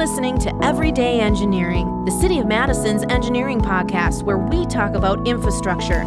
listening 0.00 0.38
to 0.38 0.64
Everyday 0.64 1.20
Engineering, 1.20 2.06
the 2.06 2.10
City 2.10 2.38
of 2.38 2.46
Madison's 2.46 3.04
engineering 3.10 3.60
podcast 3.60 4.22
where 4.22 4.38
we 4.38 4.64
talk 4.64 4.94
about 4.94 5.28
infrastructure. 5.28 6.04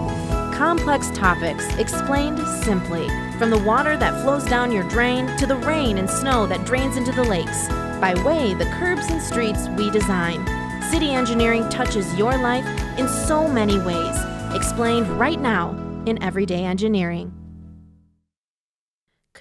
Complex 0.52 1.12
topics 1.12 1.64
explained 1.76 2.40
simply, 2.64 3.08
from 3.38 3.52
the 3.52 3.64
water 3.64 3.96
that 3.96 4.20
flows 4.24 4.46
down 4.46 4.72
your 4.72 4.82
drain 4.90 5.28
to 5.38 5.46
the 5.46 5.58
rain 5.58 6.00
and 6.00 6.10
snow 6.10 6.48
that 6.48 6.66
drains 6.66 6.98
into 6.98 7.12
the 7.12 7.24
lakes, 7.24 7.68
by 8.02 8.16
way 8.26 8.56
the 8.56 8.66
curbs 8.80 9.12
and 9.12 9.22
streets 9.22 9.68
we 9.78 9.92
design. 9.92 10.44
City 10.90 11.12
engineering 11.12 11.70
touches 11.70 12.12
your 12.16 12.36
life 12.40 12.66
in 12.98 13.08
so 13.08 13.48
many 13.48 13.78
ways, 13.78 14.18
explained 14.56 15.08
right 15.20 15.40
now 15.40 15.70
in 16.08 16.22
Everyday 16.24 16.64
Engineering 16.64 17.32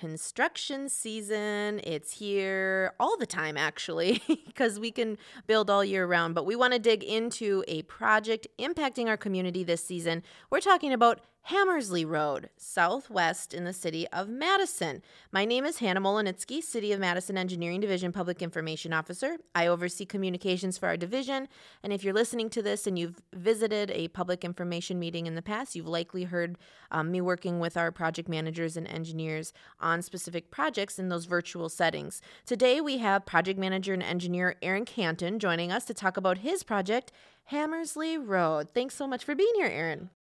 construction 0.03 0.89
season. 0.89 1.81
It's 1.85 2.15
here 2.15 2.93
all 2.99 3.17
the 3.17 3.25
time, 3.25 3.57
actually, 3.57 4.21
because 4.47 4.81
we 4.81 4.91
can 4.91 5.17
build 5.47 5.71
all 5.71 5.85
year 5.85 6.09
round. 6.09 6.35
But 6.35 6.45
we 6.45 6.57
want 6.57 6.73
to 6.73 6.81
dig 6.81 7.05
into 7.05 7.63
a 7.69 7.83
project 7.83 8.49
impacting 8.59 9.07
our 9.07 9.17
community 9.17 9.63
this 9.63 9.85
season. 9.85 10.25
We're 10.51 10.59
talking 10.59 10.93
about 10.93 11.21
Hammersley 11.47 12.05
Road, 12.05 12.51
southwest 12.57 13.53
in 13.53 13.65
the 13.65 13.73
city 13.73 14.07
of 14.09 14.29
Madison. 14.29 15.03
My 15.33 15.45
name 15.45 15.65
is 15.65 15.79
Hannah 15.79 16.01
Mohelnitzky, 16.01 16.63
City 16.63 16.93
of 16.93 17.01
Madison 17.01 17.37
Engineering 17.37 17.81
Division 17.81 18.13
Public 18.13 18.41
Information 18.41 18.93
Officer. 18.93 19.39
I 19.53 19.67
oversee 19.67 20.05
communications 20.05 20.79
for 20.79 20.87
our 20.87 20.97
division, 20.97 21.49
and 21.83 21.93
if 21.93 22.05
you're 22.05 22.15
listening 22.15 22.49
to 22.51 22.63
this 22.63 22.87
and 22.87 22.97
you've 22.97 23.21
visited 23.35 23.91
a 23.91 24.07
public 24.09 24.45
information 24.45 25.01
meeting 25.01 25.27
in 25.27 25.35
the 25.35 25.43
past, 25.43 25.75
you've 25.75 25.89
likely 25.89 26.25
heard 26.25 26.59
um, 26.93 27.11
me 27.11 27.21
working 27.21 27.59
with 27.59 27.77
our 27.77 27.91
project 27.91 28.29
managers 28.29 28.77
and 28.77 28.87
engineers 28.87 29.53
on 29.81 30.01
specific 30.01 30.53
projects 30.53 30.97
in 30.97 31.09
those 31.09 31.25
virtual 31.25 31.69
settings. 31.69 32.23
Today, 32.47 32.81
we 32.81 32.99
have 32.99 33.27
project 33.27 33.59
manager 33.59 33.93
and 33.93 34.03
engineer 34.03 34.55
Aaron 34.63 34.85
Canton 34.85 35.41
joining 35.41 35.73
us 35.73 35.85
to 35.87 35.95
talk 35.95 36.17
about 36.17 36.39
his 36.39 36.63
project, 36.63 37.11
Hammersley 37.47 38.17
Road. 38.17 38.71
Thanks 38.71 38.95
so 38.95 39.09
much 39.09 39.25
for 39.25 39.35
being 39.35 39.53
here, 39.57 39.67
Aaron. 39.67 40.11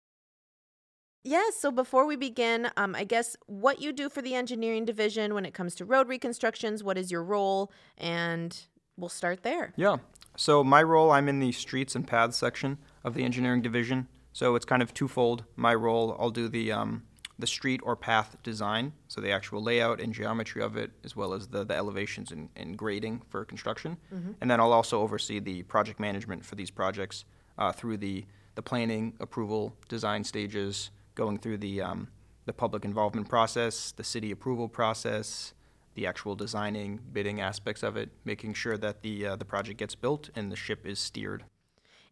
Yes. 1.25 1.57
So 1.57 1.71
before 1.71 2.07
we 2.07 2.17
begin, 2.17 2.71
um, 2.77 2.95
I 2.95 3.05
guess 3.05 3.37
what 3.47 3.81
you 3.81 3.93
do 3.93 4.09
for 4.09 4.23
the 4.23 4.35
engineering 4.35 4.85
division 4.85 5.35
when 5.35 5.45
it 5.45 5.55
comes 5.55 5.75
to 5.77 5.85
road 5.85 6.09
reconstructions, 6.09 6.83
what 6.83 6.99
is 6.99 7.11
your 7.11 7.23
role? 7.23 7.71
And 7.99 8.59
we'll 8.97 9.09
start 9.09 9.43
there. 9.43 9.73
Yeah. 9.77 9.99
So 10.37 10.65
my 10.65 10.83
role, 10.83 11.11
I'm 11.11 11.29
in 11.29 11.39
the 11.39 11.53
streets 11.53 11.95
and 11.95 12.07
paths 12.07 12.37
section 12.37 12.79
of 13.05 13.15
the 13.15 13.23
engineering 13.23 13.63
division. 13.63 14.09
So 14.33 14.55
it's 14.55 14.65
kind 14.65 14.83
of 14.83 14.95
twofold. 14.95 15.45
My 15.57 15.75
role, 15.75 16.17
I'll 16.19 16.31
do 16.31 16.49
the 16.49 16.73
um, 16.73 17.03
the 17.39 17.47
street 17.47 17.81
or 17.83 17.97
path 17.97 18.37
design, 18.43 18.93
so 19.09 19.21
the 19.21 19.33
actual 19.33 19.63
layout 19.63 20.01
and 20.01 20.15
geometry 20.15 20.63
of 20.63 20.77
it, 20.77 20.93
as 21.05 21.17
well 21.17 21.35
as 21.35 21.49
the, 21.49 21.65
the 21.65 21.75
elevations 21.75 22.31
and, 22.31 22.49
and 22.55 22.79
grading 22.79 23.21
for 23.29 23.45
construction. 23.45 23.97
Mm-hmm. 24.15 24.33
And 24.41 24.51
then 24.51 24.61
I'll 24.61 24.73
also 24.73 25.01
oversee 25.01 25.41
the 25.41 25.65
project 25.65 25.99
management 25.99 26.45
for 26.45 26.55
these 26.55 26.71
projects 26.71 27.25
uh, 27.59 27.73
through 27.73 27.97
the, 27.97 28.25
the 28.55 28.63
planning, 28.63 29.15
approval, 29.19 29.75
design 29.89 30.23
stages, 30.23 30.91
going 31.15 31.39
through 31.39 31.59
the, 31.59 31.81
um, 31.81 32.09
the 32.47 32.53
public 32.53 32.85
involvement 32.85 33.29
process, 33.29 33.93
the 33.93 34.05
city 34.05 34.31
approval 34.31 34.69
process, 34.69 35.55
the 35.95 36.07
actual 36.07 36.35
designing, 36.35 37.01
bidding 37.13 37.41
aspects 37.41 37.83
of 37.83 37.97
it, 37.97 38.11
making 38.25 38.55
sure 38.55 38.77
that 38.79 39.03
the, 39.03 39.27
uh, 39.27 39.37
the 39.37 39.45
project 39.45 39.79
gets 39.79 39.95
built 39.95 40.31
and 40.35 40.51
the 40.51 40.57
ship 40.57 40.87
is 40.87 40.99
steered. 40.99 41.45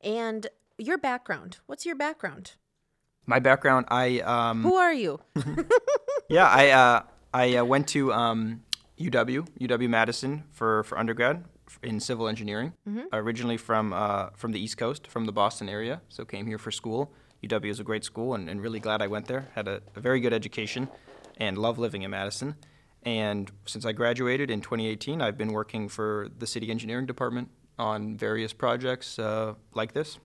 And 0.03 0.47
your 0.79 0.98
background, 0.98 1.59
what's 1.67 1.87
your 1.87 1.97
background? 1.97 2.53
My 3.27 3.39
background, 3.39 3.87
I. 3.89 4.20
Um, 4.20 4.62
Who 4.62 4.75
are 4.75 4.92
you? 4.92 5.20
yeah, 6.29 6.48
I, 6.48 6.70
uh, 6.70 7.03
I 7.33 7.57
uh, 7.57 7.64
went 7.64 7.87
to 7.89 8.12
um, 8.12 8.62
UW, 8.98 9.47
UW 9.61 9.89
Madison 9.89 10.45
for, 10.51 10.83
for 10.85 10.98
undergrad 10.98 11.45
in 11.83 12.01
civil 12.01 12.29
engineering. 12.29 12.73
Mm-hmm. 12.89 13.03
Originally 13.12 13.57
from 13.57 13.92
uh, 13.92 14.31
from 14.37 14.53
the 14.53 14.61
East 14.61 14.79
Coast, 14.79 15.07
from 15.07 15.27
the 15.27 15.33
Boston 15.33 15.69
area, 15.69 16.01
so 16.09 16.25
came 16.25 16.47
here 16.47 16.59
for 16.59 16.70
school. 16.70 17.12
UW 17.45 17.70
is 17.70 17.80
a 17.80 17.84
great 17.84 18.05
school, 18.05 18.34
and, 18.34 18.48
and 18.48 18.61
really 18.61 18.80
glad 18.80 19.02
I 19.02 19.06
went 19.06 19.27
there. 19.27 19.48
Had 19.55 19.68
a, 19.68 19.80
a, 19.96 20.01
very 20.01 20.20
good 20.20 20.33
education, 20.33 20.89
and 21.39 21.56
love 21.56 21.78
living 21.78 22.02
in 22.02 22.11
Madison. 22.11 22.56
And 23.02 23.51
since 23.64 23.86
I 23.86 23.92
graduated 23.92 24.51
in 24.51 24.61
2018, 24.61 25.23
I've 25.23 25.39
been 25.39 25.52
working 25.52 25.89
for 25.89 26.29
the 26.39 26.46
city 26.46 26.70
engineering 26.70 27.06
department 27.06 27.48
on 27.79 28.17
various 28.17 28.52
projects 28.52 29.18
uh, 29.18 29.55
like 29.74 29.92
this. 29.92 30.18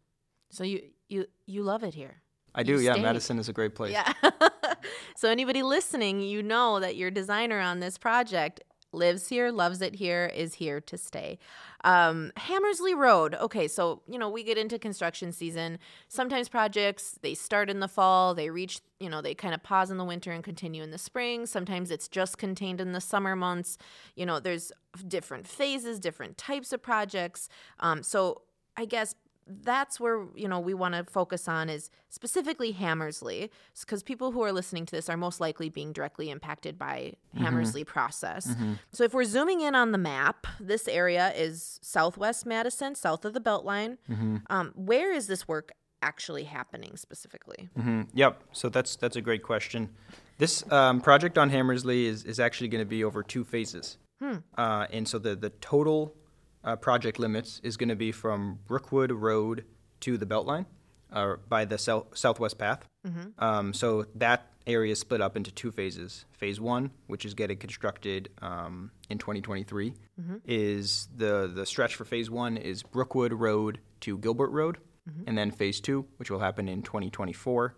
So 0.51 0.63
you 0.63 0.81
you 1.07 1.25
you 1.45 1.63
love 1.63 1.83
it 1.83 1.93
here. 1.93 2.21
I 2.53 2.63
do. 2.63 2.79
Yeah, 2.79 2.95
Madison 2.95 3.39
is 3.39 3.49
a 3.49 3.53
great 3.53 3.75
place. 3.75 3.91
Yeah. 3.91 4.11
so 5.17 5.29
anybody 5.29 5.61
listening, 5.61 6.21
you 6.21 6.41
know 6.41 6.79
that 6.79 6.95
your 6.95 7.11
designer 7.11 7.59
on 7.59 7.79
this 7.79 7.97
project 7.97 8.61
lives 8.95 9.27
here, 9.29 9.51
loves 9.51 9.81
it 9.81 9.95
here, 9.95 10.31
is 10.33 10.55
here 10.55 10.81
to 10.81 10.97
stay. 10.97 11.37
Um, 11.83 12.31
Hammersley 12.37 12.95
Road. 12.95 13.35
Okay, 13.35 13.67
so 13.67 14.01
you 14.07 14.17
know 14.17 14.29
we 14.29 14.43
get 14.43 14.57
into 14.57 14.79
construction 14.79 15.31
season. 15.31 15.77
Sometimes 16.07 16.49
projects 16.49 17.19
they 17.21 17.33
start 17.33 17.69
in 17.69 17.79
the 17.79 17.87
fall, 17.87 18.33
they 18.33 18.49
reach 18.49 18.81
you 18.99 19.09
know 19.09 19.21
they 19.21 19.35
kind 19.35 19.53
of 19.53 19.61
pause 19.61 19.91
in 19.91 19.97
the 19.97 20.03
winter 20.03 20.31
and 20.31 20.43
continue 20.43 20.81
in 20.81 20.91
the 20.91 20.97
spring. 20.97 21.45
Sometimes 21.45 21.91
it's 21.91 22.07
just 22.07 22.37
contained 22.37 22.81
in 22.81 22.93
the 22.93 23.01
summer 23.01 23.35
months. 23.35 23.77
You 24.15 24.25
know, 24.25 24.39
there's 24.39 24.71
different 25.07 25.47
phases, 25.47 25.99
different 25.99 26.37
types 26.37 26.73
of 26.73 26.81
projects. 26.81 27.49
Um, 27.79 28.01
so 28.01 28.41
I 28.77 28.85
guess 28.85 29.15
that's 29.47 29.99
where 29.99 30.25
you 30.35 30.47
know 30.47 30.59
we 30.59 30.73
want 30.73 30.95
to 30.95 31.03
focus 31.03 31.47
on 31.47 31.69
is 31.69 31.89
specifically 32.09 32.71
Hammersley 32.71 33.51
because 33.79 34.01
people 34.01 34.31
who 34.31 34.41
are 34.43 34.51
listening 34.51 34.85
to 34.87 34.95
this 34.95 35.09
are 35.09 35.17
most 35.17 35.39
likely 35.39 35.69
being 35.69 35.93
directly 35.93 36.29
impacted 36.29 36.77
by 36.77 37.13
mm-hmm. 37.33 37.43
Hammersley 37.43 37.83
process. 37.83 38.47
Mm-hmm. 38.47 38.73
So 38.91 39.03
if 39.03 39.13
we're 39.13 39.25
zooming 39.25 39.61
in 39.61 39.75
on 39.75 39.91
the 39.91 39.97
map, 39.97 40.47
this 40.59 40.87
area 40.87 41.31
is 41.35 41.79
Southwest 41.83 42.45
Madison, 42.45 42.95
south 42.95 43.25
of 43.25 43.33
the 43.33 43.41
Beltline. 43.41 43.97
Mm-hmm. 44.09 44.37
Um, 44.49 44.71
where 44.75 45.13
is 45.13 45.27
this 45.27 45.47
work 45.47 45.73
actually 46.01 46.45
happening 46.45 46.97
specifically? 46.97 47.69
Mm-hmm. 47.77 48.03
Yep. 48.13 48.43
So 48.51 48.69
that's 48.69 48.95
that's 48.95 49.15
a 49.15 49.21
great 49.21 49.43
question. 49.43 49.89
This 50.37 50.69
um, 50.71 51.01
project 51.01 51.37
on 51.37 51.49
Hammersley 51.51 52.07
is 52.07 52.23
is 52.23 52.39
actually 52.39 52.69
going 52.69 52.81
to 52.81 52.89
be 52.89 53.03
over 53.03 53.21
two 53.21 53.43
phases. 53.43 53.97
Hmm. 54.19 54.37
Uh, 54.57 54.87
and 54.91 55.07
so 55.07 55.19
the 55.19 55.35
the 55.35 55.49
total 55.49 56.15
uh, 56.65 56.75
project 56.75 57.19
limits 57.19 57.61
is 57.63 57.77
going 57.77 57.89
to 57.89 57.95
be 57.95 58.11
from 58.11 58.59
Brookwood 58.67 59.11
Road 59.11 59.63
to 60.01 60.17
the 60.17 60.25
Beltline 60.25 60.65
uh, 61.13 61.35
by 61.47 61.63
the 61.65 61.77
sou- 61.77 62.07
Southwest 62.13 62.57
Path. 62.57 62.87
Mm-hmm. 63.07 63.43
Um, 63.43 63.73
so 63.73 64.05
that 64.15 64.47
area 64.67 64.91
is 64.91 64.99
split 64.99 65.21
up 65.21 65.37
into 65.37 65.51
two 65.51 65.71
phases. 65.71 66.25
Phase 66.33 66.59
one, 66.59 66.91
which 67.07 67.23
is 67.23 67.35
getting 67.35 67.57
constructed 67.57 68.29
um, 68.41 68.91
in 69.09 69.19
2023, 69.19 69.93
mm-hmm. 70.19 70.35
is 70.45 71.07
the 71.15 71.51
the 71.53 71.65
stretch 71.65 71.95
for 71.95 72.03
phase 72.03 72.29
one 72.29 72.57
is 72.57 72.83
Brookwood 72.83 73.33
Road 73.33 73.79
to 74.01 74.17
Gilbert 74.17 74.49
Road, 74.49 74.79
mm-hmm. 75.07 75.23
and 75.27 75.37
then 75.37 75.51
phase 75.51 75.79
two, 75.79 76.05
which 76.17 76.31
will 76.31 76.39
happen 76.39 76.67
in 76.67 76.81
2024, 76.81 77.75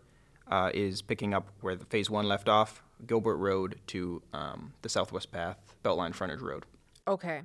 uh, 0.50 0.72
is 0.74 1.02
picking 1.02 1.34
up 1.34 1.50
where 1.60 1.76
the 1.76 1.86
phase 1.86 2.10
one 2.10 2.26
left 2.28 2.48
off, 2.48 2.82
Gilbert 3.06 3.38
Road 3.38 3.80
to 3.88 4.22
um, 4.34 4.74
the 4.82 4.90
Southwest 4.90 5.32
Path 5.32 5.58
Beltline 5.84 6.16
Frontage 6.16 6.42
Road. 6.42 6.66
Okay. 7.06 7.42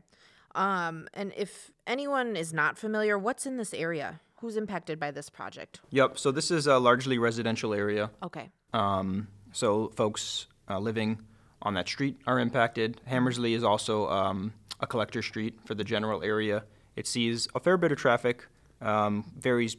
Um, 0.55 1.09
and 1.15 1.33
if 1.37 1.71
anyone 1.87 2.37
is 2.37 2.53
not 2.53 2.79
familiar, 2.79 3.19
what's 3.19 3.47
in 3.47 3.57
this 3.57 3.73
area? 3.75 4.21
Who's 4.37 4.57
impacted 4.57 4.99
by 4.99 5.11
this 5.11 5.31
project? 5.31 5.81
Yep. 5.91 6.19
So 6.19 6.31
this 6.33 6.51
is 6.51 6.67
a 6.67 6.79
largely 6.79 7.19
residential 7.19 7.73
area. 7.73 8.11
Okay. 8.23 8.51
Um, 8.73 9.29
so 9.53 9.93
folks 9.95 10.47
uh, 10.69 10.79
living 10.79 11.21
on 11.63 11.75
that 11.75 11.89
street 11.89 12.17
are 12.27 12.41
impacted. 12.41 13.01
Hammersley 13.07 13.55
is 13.55 13.63
also 13.63 14.09
um, 14.09 14.53
a 14.81 14.87
collector 14.87 15.23
street 15.23 15.59
for 15.65 15.75
the 15.75 15.85
general 15.85 16.23
area. 16.23 16.65
It 16.97 17.07
sees 17.07 17.49
a 17.55 17.61
fair 17.61 17.77
bit 17.77 17.93
of 17.93 17.99
traffic, 17.99 18.47
um, 18.81 19.33
varies 19.39 19.77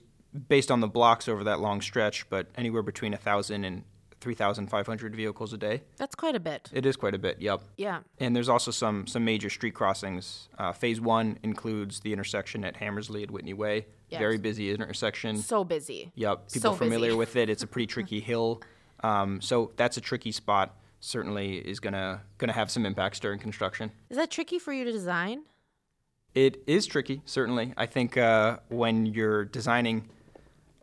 based 0.47 0.71
on 0.71 0.79
the 0.79 0.87
blocks 0.87 1.27
over 1.27 1.43
that 1.43 1.59
long 1.59 1.81
stretch, 1.81 2.27
but 2.29 2.47
anywhere 2.55 2.81
between 2.81 3.13
a 3.13 3.17
1,000 3.17 3.65
and 3.65 3.83
3,500 4.23 5.15
vehicles 5.15 5.53
a 5.53 5.57
day. 5.57 5.83
That's 5.97 6.15
quite 6.15 6.35
a 6.35 6.39
bit. 6.39 6.69
It 6.73 6.85
is 6.85 6.95
quite 6.95 7.13
a 7.13 7.19
bit, 7.19 7.41
yep. 7.41 7.61
Yeah. 7.77 7.99
And 8.19 8.35
there's 8.35 8.49
also 8.49 8.71
some, 8.71 9.05
some 9.05 9.25
major 9.25 9.49
street 9.49 9.75
crossings. 9.75 10.47
Uh, 10.57 10.71
phase 10.71 11.01
one 11.01 11.37
includes 11.43 11.99
the 11.99 12.13
intersection 12.13 12.63
at 12.63 12.77
Hammersley 12.77 13.21
at 13.23 13.29
Whitney 13.29 13.53
Way. 13.53 13.85
Yes. 14.09 14.19
Very 14.19 14.37
busy 14.37 14.71
intersection. 14.71 15.37
So 15.37 15.63
busy. 15.63 16.11
Yep. 16.15 16.51
People 16.53 16.71
so 16.71 16.77
familiar 16.77 17.09
busy. 17.09 17.17
with 17.17 17.35
it. 17.35 17.49
It's 17.49 17.63
a 17.63 17.67
pretty 17.67 17.87
tricky 17.95 18.21
hill. 18.21 18.61
Um, 19.03 19.41
so 19.41 19.71
that's 19.75 19.97
a 19.97 20.01
tricky 20.01 20.31
spot. 20.31 20.77
Certainly 21.01 21.57
is 21.57 21.81
gonna 21.81 22.21
gonna 22.37 22.53
have 22.53 22.71
some 22.71 22.85
impacts 22.85 23.19
during 23.19 23.37
construction. 23.37 23.91
Is 24.09 24.15
that 24.15 24.31
tricky 24.31 24.57
for 24.57 24.71
you 24.71 24.85
to 24.85 24.91
design? 24.91 25.43
It 26.33 26.63
is 26.65 26.85
tricky, 26.85 27.21
certainly. 27.25 27.73
I 27.75 27.85
think 27.85 28.15
uh, 28.17 28.57
when 28.69 29.05
you're 29.05 29.43
designing 29.43 30.09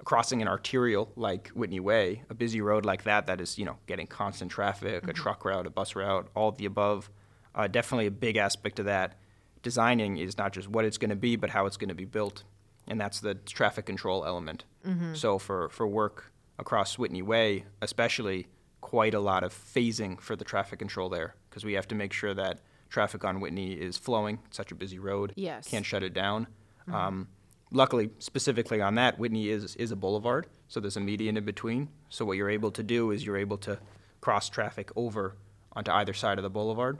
crossing 0.04 0.42
an 0.42 0.48
arterial 0.48 1.12
like 1.16 1.48
Whitney 1.48 1.80
Way, 1.80 2.22
a 2.30 2.34
busy 2.34 2.60
road 2.60 2.84
like 2.84 3.04
that, 3.04 3.26
that 3.26 3.40
is, 3.40 3.58
you 3.58 3.64
know, 3.64 3.76
getting 3.86 4.06
constant 4.06 4.50
traffic, 4.50 5.02
mm-hmm. 5.02 5.10
a 5.10 5.12
truck 5.12 5.44
route, 5.44 5.66
a 5.66 5.70
bus 5.70 5.94
route, 5.94 6.28
all 6.34 6.48
of 6.48 6.56
the 6.56 6.66
above, 6.66 7.10
uh, 7.54 7.66
definitely 7.66 8.06
a 8.06 8.10
big 8.10 8.36
aspect 8.36 8.78
of 8.78 8.86
that. 8.86 9.18
Designing 9.62 10.16
is 10.16 10.38
not 10.38 10.52
just 10.52 10.68
what 10.68 10.84
it's 10.84 10.98
going 10.98 11.10
to 11.10 11.16
be, 11.16 11.36
but 11.36 11.50
how 11.50 11.66
it's 11.66 11.76
going 11.76 11.88
to 11.88 11.94
be 11.94 12.06
built. 12.06 12.44
And 12.88 13.00
that's 13.00 13.20
the 13.20 13.34
traffic 13.34 13.86
control 13.86 14.24
element. 14.24 14.64
Mm-hmm. 14.86 15.14
So 15.14 15.38
for, 15.38 15.68
for 15.68 15.86
work 15.86 16.32
across 16.58 16.98
Whitney 16.98 17.22
Way, 17.22 17.64
especially, 17.82 18.46
quite 18.80 19.12
a 19.12 19.20
lot 19.20 19.44
of 19.44 19.52
phasing 19.52 20.18
for 20.18 20.34
the 20.34 20.44
traffic 20.44 20.78
control 20.78 21.10
there, 21.10 21.34
because 21.48 21.64
we 21.64 21.74
have 21.74 21.86
to 21.88 21.94
make 21.94 22.14
sure 22.14 22.32
that 22.32 22.60
traffic 22.88 23.24
on 23.24 23.38
Whitney 23.38 23.74
is 23.74 23.98
flowing. 23.98 24.38
It's 24.46 24.56
such 24.56 24.72
a 24.72 24.74
busy 24.74 24.98
road. 24.98 25.34
Yes. 25.36 25.68
Can't 25.68 25.84
shut 25.84 26.02
it 26.02 26.14
down. 26.14 26.46
Um, 26.90 27.28
luckily, 27.70 28.10
specifically 28.18 28.80
on 28.80 28.94
that, 28.96 29.18
Whitney 29.18 29.48
is, 29.48 29.76
is 29.76 29.90
a 29.90 29.96
boulevard, 29.96 30.46
so 30.68 30.80
there's 30.80 30.96
a 30.96 31.00
median 31.00 31.36
in 31.36 31.44
between. 31.44 31.88
So 32.08 32.24
what 32.24 32.36
you're 32.36 32.50
able 32.50 32.70
to 32.72 32.82
do 32.82 33.10
is 33.10 33.24
you're 33.24 33.36
able 33.36 33.58
to 33.58 33.78
cross 34.20 34.48
traffic 34.48 34.90
over 34.96 35.36
onto 35.72 35.90
either 35.90 36.12
side 36.12 36.38
of 36.38 36.42
the 36.42 36.50
boulevard 36.50 36.98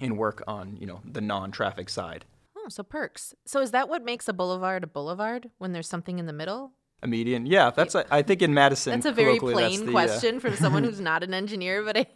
and 0.00 0.16
work 0.16 0.44
on, 0.46 0.76
you 0.80 0.86
know, 0.86 1.00
the 1.04 1.20
non-traffic 1.20 1.88
side. 1.88 2.24
Oh, 2.56 2.68
so 2.68 2.82
perks. 2.82 3.34
So 3.44 3.60
is 3.60 3.72
that 3.72 3.88
what 3.88 4.04
makes 4.04 4.28
a 4.28 4.32
boulevard 4.32 4.84
a 4.84 4.86
boulevard 4.86 5.50
when 5.58 5.72
there's 5.72 5.88
something 5.88 6.18
in 6.18 6.26
the 6.26 6.32
middle? 6.32 6.72
A 7.02 7.06
median, 7.06 7.46
yeah. 7.46 7.70
That's 7.70 7.94
a, 7.94 8.04
I 8.14 8.22
think 8.22 8.42
in 8.42 8.54
Madison. 8.54 8.92
That's 8.92 9.06
a 9.06 9.12
very 9.12 9.38
plain 9.38 9.86
the, 9.86 9.88
uh, 9.88 9.90
question 9.90 10.38
from 10.38 10.54
someone 10.54 10.84
who's 10.84 11.00
not 11.00 11.22
an 11.22 11.34
engineer, 11.34 11.82
but 11.82 11.96
I, 11.96 12.06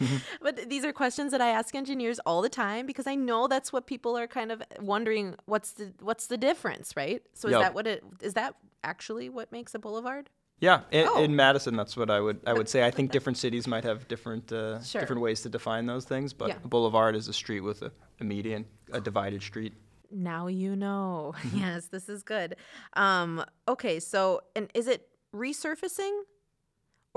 Mm-hmm. 0.00 0.16
but 0.42 0.68
these 0.68 0.84
are 0.84 0.92
questions 0.92 1.32
that 1.32 1.40
I 1.40 1.48
ask 1.48 1.74
engineers 1.74 2.18
all 2.26 2.42
the 2.42 2.48
time 2.48 2.86
because 2.86 3.06
I 3.06 3.14
know 3.14 3.46
that's 3.48 3.72
what 3.72 3.86
people 3.86 4.16
are 4.18 4.26
kind 4.26 4.52
of 4.52 4.62
wondering. 4.80 5.34
What's 5.46 5.72
the 5.72 5.92
what's 6.00 6.26
the 6.28 6.36
difference, 6.36 6.94
right? 6.96 7.22
So 7.34 7.48
is 7.48 7.52
Yep. 7.52 7.60
that 7.62 7.74
what 7.74 7.86
it 7.86 8.04
is? 8.20 8.34
That 8.34 8.54
actually 8.84 9.28
what 9.28 9.50
makes 9.52 9.74
a 9.74 9.78
boulevard? 9.78 10.30
Yeah, 10.60 10.80
in, 10.90 11.06
Oh. 11.08 11.22
in 11.22 11.36
Madison, 11.36 11.76
that's 11.76 11.96
what 11.96 12.10
I 12.10 12.20
would 12.20 12.40
I 12.46 12.52
would 12.52 12.68
say. 12.74 12.84
I 12.86 12.90
think 12.90 13.12
different 13.12 13.38
cities 13.38 13.66
might 13.66 13.84
have 13.84 14.08
different 14.08 14.50
uh, 14.52 14.82
Sure. 14.82 15.00
different 15.00 15.22
ways 15.22 15.40
to 15.42 15.48
define 15.48 15.86
those 15.86 16.04
things, 16.04 16.32
but 16.32 16.48
Yeah. 16.48 16.56
a 16.64 16.68
boulevard 16.68 17.14
is 17.16 17.28
a 17.28 17.32
street 17.32 17.60
with 17.60 17.82
a, 17.82 17.92
a 18.20 18.24
median, 18.24 18.66
a 18.92 19.00
divided 19.00 19.42
street. 19.42 19.74
Now 20.10 20.46
you 20.46 20.74
know. 20.74 21.34
Mm-hmm. 21.38 21.58
yes, 21.64 21.86
this 21.86 22.08
is 22.08 22.22
good. 22.22 22.56
Um, 22.94 23.44
okay, 23.68 24.00
so 24.00 24.40
and 24.56 24.70
is 24.74 24.86
it 24.88 25.08
resurfacing 25.34 26.22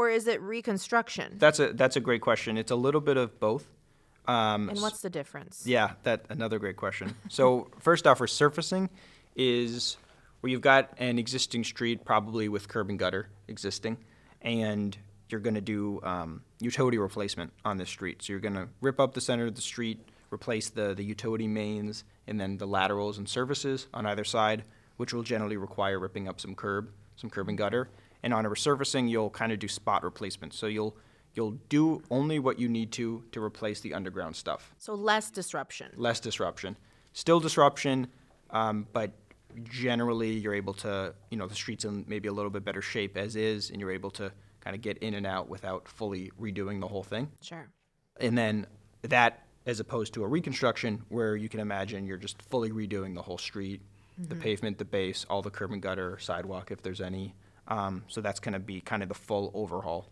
or 0.02 0.10
is 0.10 0.26
it 0.28 0.42
reconstruction? 0.42 1.36
That's 1.38 1.60
a 1.60 1.74
that's 1.74 1.96
a 1.96 2.00
great 2.00 2.22
question. 2.22 2.58
It's 2.58 2.72
a 2.72 2.76
little 2.76 3.02
bit 3.02 3.18
of 3.18 3.40
both. 3.40 3.68
Um, 4.28 4.70
and 4.70 4.82
what's 4.82 5.02
the 5.02 5.12
difference? 5.12 5.64
Yeah, 5.66 5.92
that 6.04 6.26
another 6.30 6.58
great 6.58 6.76
question. 6.76 7.16
So 7.30 7.70
first 7.80 8.08
off, 8.08 8.18
resurfacing 8.18 8.90
is 9.36 9.98
where 10.40 10.50
you've 10.50 10.62
got 10.62 10.94
an 10.98 11.20
existing 11.20 11.64
street, 11.64 12.04
probably 12.04 12.50
with 12.50 12.68
curb 12.68 12.90
and 12.90 12.98
gutter 12.98 13.30
existing, 13.48 13.98
and 14.42 14.98
you're 15.30 15.40
going 15.40 15.56
to 15.56 15.62
do 15.62 16.02
um, 16.02 16.42
utility 16.60 16.98
replacement 16.98 17.54
on 17.64 17.78
this 17.78 17.90
street. 17.90 18.24
So 18.24 18.34
you're 18.34 18.40
going 18.40 18.56
to 18.56 18.70
rip 18.82 19.00
up 19.00 19.14
the 19.14 19.22
center 19.22 19.46
of 19.46 19.56
the 19.56 19.62
street, 19.62 20.00
replace 20.32 20.70
the 20.70 20.96
the 20.96 21.04
utility 21.04 21.48
mains, 21.48 22.06
and 22.26 22.42
then 22.42 22.58
the 22.58 22.66
laterals 22.68 23.20
and 23.20 23.30
services 23.30 23.88
on 23.94 24.08
either 24.08 24.24
side, 24.24 24.64
which 24.98 25.14
will 25.14 25.24
generally 25.24 25.58
require 25.58 26.00
ripping 26.00 26.28
up 26.28 26.42
some 26.42 26.56
curb, 26.56 26.90
some 27.18 27.30
curb 27.30 27.50
and 27.50 27.58
gutter. 27.60 27.88
And 28.24 28.34
on 28.34 28.46
a 28.46 28.50
resurfacing, 28.50 29.10
you'll 29.10 29.30
kind 29.32 29.52
of 29.52 29.60
do 29.60 29.68
spot 29.68 30.04
replacement. 30.04 30.54
So 30.54 30.68
you'll 30.68 30.96
you'll 31.34 31.58
do 31.70 32.02
only 32.12 32.40
what 32.40 32.60
you 32.60 32.68
need 32.70 32.92
to 32.94 33.24
to 33.32 33.42
replace 33.42 33.80
the 33.82 33.94
underground 33.94 34.36
stuff 34.36 34.74
So 34.78 34.94
less 34.94 35.32
disruption. 35.32 35.92
less 35.96 36.20
disruption. 36.20 36.76
Still 37.14 37.40
disruption, 37.40 38.08
um, 38.52 38.88
but 38.94 39.12
generally 39.64 40.32
you're 40.32 40.54
able 40.54 40.74
to, 40.74 41.14
you 41.30 41.38
know, 41.38 41.48
the 41.48 41.56
street's 41.56 41.84
in 41.86 42.06
maybe 42.08 42.28
a 42.28 42.34
little 42.34 42.52
bit 42.52 42.64
better 42.64 42.82
shape 42.82 43.18
as 43.18 43.36
is, 43.36 43.70
and 43.70 43.80
you're 43.82 43.92
able 43.92 44.12
to 44.12 44.32
kind 44.62 44.76
of 44.76 44.82
get 44.82 44.98
in 45.00 45.14
and 45.16 45.26
out 45.26 45.50
without 45.50 45.88
fully 45.88 46.32
redoing 46.40 46.80
the 46.80 46.88
whole 46.88 47.04
thing. 47.04 47.30
Sure. 47.42 47.68
And 48.20 48.38
then 48.38 48.68
that, 49.02 49.44
as 49.66 49.80
opposed 49.80 50.14
to 50.14 50.24
a 50.24 50.28
reconstruction, 50.28 51.02
where 51.10 51.36
you 51.36 51.50
can 51.50 51.60
imagine 51.60 52.06
you're 52.06 52.18
just 52.18 52.42
fully 52.44 52.72
redoing 52.72 53.16
the 53.16 53.22
whole 53.22 53.38
street, 53.38 53.82
the 54.18 54.36
pavement, 54.36 54.78
the 54.78 54.86
base, 54.86 55.26
all 55.30 55.42
the 55.42 55.50
curb 55.50 55.72
and 55.72 55.82
gutter, 55.82 56.18
sidewalk, 56.20 56.72
if 56.72 56.82
there's 56.82 57.02
any. 57.02 57.34
Um, 57.68 58.04
so 58.08 58.22
that's 58.22 58.40
going 58.40 58.54
to 58.54 58.60
be 58.60 58.82
kind 58.82 59.04
of 59.04 59.10
the 59.10 59.16
full 59.16 59.52
overhaul. 59.54 60.08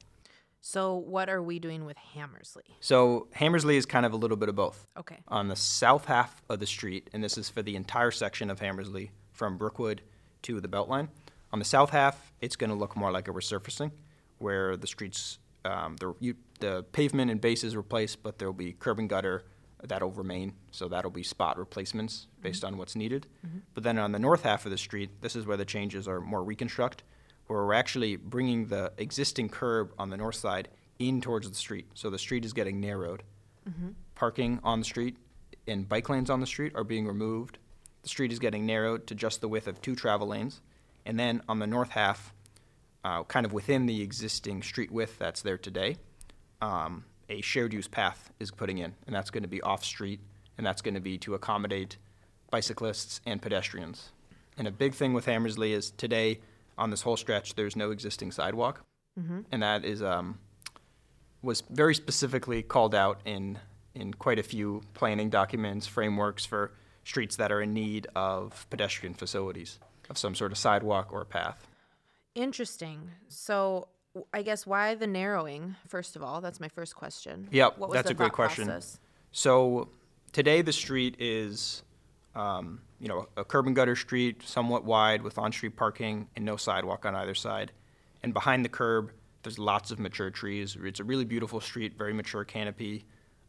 So 0.61 0.95
what 0.95 1.29
are 1.29 1.41
we 1.41 1.57
doing 1.59 1.85
with 1.85 1.97
Hammersley? 1.97 2.63
So 2.81 3.27
Hammersley 3.33 3.77
is 3.77 3.85
kind 3.85 4.05
of 4.05 4.11
a 4.13 4.17
little 4.17 4.37
bit 4.37 4.49
of 4.49 4.55
both. 4.55 4.87
Okay. 4.97 5.17
on 5.29 5.47
the 5.47 5.55
south 5.55 6.05
half 6.05 6.41
of 6.49 6.59
the 6.59 6.67
street, 6.67 7.09
and 7.13 7.23
this 7.23 7.37
is 7.37 7.49
for 7.49 7.61
the 7.61 7.75
entire 7.75 8.11
section 8.11 8.49
of 8.49 8.59
Hammersley 8.59 9.11
from 9.31 9.57
Brookwood 9.57 10.01
to 10.43 10.59
the 10.59 10.67
Beltline. 10.67 11.07
On 11.51 11.59
the 11.59 11.65
south 11.65 11.91
half, 11.91 12.33
it's 12.41 12.55
going 12.55 12.69
to 12.69 12.75
look 12.75 12.95
more 12.95 13.11
like 13.11 13.27
a 13.27 13.31
resurfacing, 13.31 13.91
where 14.37 14.75
the 14.77 14.85
streets, 14.87 15.39
um, 15.65 15.95
the, 15.97 16.13
you, 16.19 16.35
the 16.59 16.83
pavement 16.91 17.31
and 17.31 17.39
base 17.41 17.63
is 17.63 17.75
replaced, 17.75 18.21
but 18.21 18.37
there 18.37 18.47
will 18.47 18.53
be 18.53 18.73
curb 18.73 18.99
and 18.99 19.09
gutter 19.09 19.43
that'll 19.83 20.11
remain. 20.11 20.53
So 20.71 20.89
that'll 20.89 21.09
be 21.09 21.23
spot 21.23 21.57
replacements 21.57 22.27
based 22.41 22.63
on 22.65 22.77
what's 22.77 22.95
needed. 22.95 23.27
But 23.73 23.83
then 23.83 23.97
on 23.97 24.11
the 24.11 24.19
north 24.19 24.43
half 24.43 24.65
of 24.65 24.71
the 24.71 24.77
street, 24.77 25.21
this 25.21 25.35
is 25.37 25.45
where 25.45 25.57
the 25.57 25.65
changes 25.65 26.07
are 26.07 26.19
more 26.19 26.43
reconstruct, 26.43 27.03
where 27.49 27.65
we're 27.65 27.73
actually 27.73 28.15
bringing 28.15 28.67
the 28.67 28.93
existing 28.97 29.49
curb 29.49 29.91
on 29.97 30.09
the 30.11 30.17
north 30.17 30.35
side 30.35 30.69
in 30.99 31.19
towards 31.19 31.49
the 31.49 31.55
street. 31.55 31.87
So 31.95 32.09
the 32.09 32.19
street 32.19 32.45
is 32.45 32.53
getting 32.53 32.79
narrowed 32.79 33.23
parking 34.15 34.59
on 34.63 34.79
the 34.79 34.85
street 34.85 35.17
and 35.67 35.87
bike 35.87 36.09
lanes 36.09 36.29
on 36.29 36.41
the 36.41 36.47
street 36.47 36.73
are 36.75 36.83
being 36.83 37.07
removed. 37.07 37.57
The 38.03 38.09
street 38.09 38.31
is 38.31 38.39
getting 38.39 38.65
narrowed 38.65 39.07
to 39.07 39.15
just 39.15 39.41
the 39.41 39.47
width 39.47 39.67
of 39.67 39.81
two 39.81 39.95
travel 39.95 40.27
lanes. 40.27 40.61
And 41.05 41.19
then 41.19 41.41
on 41.49 41.59
the 41.59 41.67
north 41.67 41.89
half, 41.89 42.33
uh, 43.03 43.23
kind 43.23 43.45
of 43.45 43.53
within 43.53 43.87
the 43.87 44.01
existing 44.01 44.61
street 44.61 44.91
width 44.91 45.17
that's 45.17 45.41
there 45.41 45.57
today, 45.57 45.97
um, 46.61 47.05
a 47.29 47.41
shared 47.41 47.73
use 47.73 47.87
path 47.87 48.31
is 48.39 48.51
putting 48.51 48.79
in, 48.79 48.93
and 49.07 49.15
that's 49.15 49.29
going 49.29 49.43
to 49.43 49.49
be 49.49 49.61
off 49.61 49.83
street, 49.83 50.19
and 50.57 50.65
that's 50.67 50.81
going 50.81 50.95
to 50.95 50.99
be 50.99 51.17
to 51.19 51.33
accommodate 51.33 51.97
bicyclists 52.51 53.21
and 53.25 53.41
pedestrians. 53.41 54.11
And 54.57 54.67
a 54.67 54.71
big 54.71 54.93
thing 54.93 55.13
with 55.13 55.25
Hammersley 55.25 55.73
is 55.73 55.91
today 55.91 56.39
on 56.79 56.89
this 56.89 57.01
whole 57.03 57.17
stretch, 57.17 57.53
there's 57.55 57.75
no 57.75 57.91
existing 57.91 58.31
sidewalk, 58.31 58.83
and 59.51 59.61
that 59.61 59.83
is 59.83 60.01
um, 60.01 60.39
was 61.41 61.61
very 61.69 61.93
specifically 61.93 62.63
called 62.63 62.95
out 62.95 63.19
in 63.25 63.59
in 63.93 64.13
quite 64.13 64.39
a 64.39 64.43
few 64.43 64.81
planning 64.93 65.29
documents, 65.29 65.85
frameworks 65.85 66.45
for 66.45 66.71
streets 67.03 67.35
that 67.35 67.51
are 67.51 67.61
in 67.61 67.73
need 67.73 68.07
of 68.15 68.65
pedestrian 68.69 69.13
facilities 69.13 69.79
of 70.09 70.17
some 70.17 70.33
sort 70.35 70.51
of 70.53 70.57
sidewalk 70.57 71.11
or 71.11 71.25
path. 71.25 71.67
Interesting. 72.35 73.11
So 73.27 73.89
I 74.33 74.41
guess 74.41 74.65
why 74.65 74.95
the 74.95 75.07
narrowing? 75.07 75.75
First 75.87 76.15
of 76.15 76.23
all, 76.23 76.39
that's 76.39 76.59
my 76.59 76.69
first 76.69 76.95
question. 76.95 77.47
Yep, 77.51 77.77
What 77.77 77.89
was 77.89 77.95
that's 77.95 78.09
a 78.09 78.13
great 78.13 78.31
question. 78.31 78.65
process? 78.65 78.99
So 79.31 79.89
today 80.31 80.61
the 80.61 80.73
street 80.73 81.15
is, 81.19 81.83
um, 82.35 82.81
you 82.99 83.07
know, 83.07 83.27
a 83.37 83.43
curb 83.43 83.67
and 83.67 83.75
gutter 83.75 83.95
street, 83.95 84.43
somewhat 84.43 84.83
wide 84.83 85.21
with 85.21 85.37
on-street 85.37 85.75
parking 85.75 86.27
and 86.35 86.45
no 86.45 86.57
sidewalk 86.57 87.05
on 87.05 87.15
either 87.15 87.35
side. 87.35 87.71
And 88.23 88.33
behind 88.33 88.65
the 88.65 88.69
curb, 88.69 89.11
there's 89.43 89.57
lots 89.57 89.91
of 89.91 89.99
mature 89.99 90.29
trees. 90.29 90.77
It's 90.83 90.99
a 90.99 91.03
really 91.03 91.25
beautiful 91.25 91.61
street, 91.61 91.97
very 91.97 92.13
mature 92.13 92.43
canopy, 92.43 93.05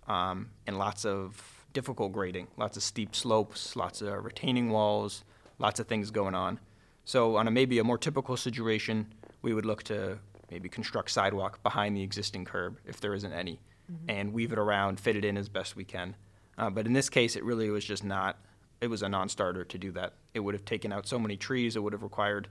um, 0.06 0.50
and 0.67 0.79
lots 0.79 1.05
of 1.05 1.43
difficult 1.73 2.12
grading, 2.12 2.49
lots 2.56 2.77
of 2.77 2.82
steep 2.82 3.15
slopes, 3.15 3.76
lots 3.76 4.02
of 4.02 4.25
retaining 4.25 4.71
walls, 4.71 5.25
lots 5.59 5.81
of 5.81 5.87
things 5.87 6.11
going 6.11 6.35
on. 6.35 6.59
So 7.04 7.37
on 7.37 7.49
a 7.49 7.50
maybe 7.50 7.78
a 7.78 7.85
more 7.85 7.99
typical 7.99 8.37
situation, 8.37 9.12
we 9.43 9.52
would 9.54 9.66
look 9.66 9.83
to 9.85 10.19
maybe 10.50 10.69
construct 10.69 11.11
sidewalk 11.11 11.62
behind 11.62 11.97
the 11.97 12.02
existing 12.02 12.45
curb 12.45 12.78
if 12.85 13.00
there 13.00 13.14
isn't 13.14 13.33
any, 13.33 13.61
and 14.09 14.33
weave 14.33 14.52
it 14.52 14.59
around, 14.59 15.00
fit 15.00 15.16
it 15.16 15.25
in 15.25 15.37
as 15.37 15.49
best 15.49 15.76
we 15.76 15.85
can. 15.85 16.16
Uh, 16.59 16.71
but 16.71 16.87
in 16.87 16.93
this 16.93 17.09
case, 17.09 17.37
it 17.37 17.45
really 17.45 17.71
was 17.71 17.85
just 17.85 18.04
not. 18.04 18.38
It 18.80 18.88
was 18.88 19.02
a 19.02 19.08
non-starter 19.08 19.64
to 19.64 19.78
do 19.78 19.92
that. 19.92 20.14
It 20.34 20.40
would 20.40 20.54
have 20.54 20.64
taken 20.64 20.92
out 20.92 21.06
so 21.06 21.18
many 21.18 21.37
trees. 21.37 21.76
It 21.76 21.82
would 21.82 21.92
have 21.92 22.02
required, 22.02 22.49